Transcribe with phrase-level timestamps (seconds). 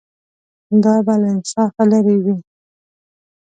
[0.83, 2.37] دا به له انصافه لرې وي.